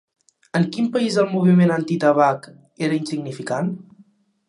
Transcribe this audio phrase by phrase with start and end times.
[0.59, 2.51] En quin país el moviment antitabac
[2.89, 3.75] era insignificant?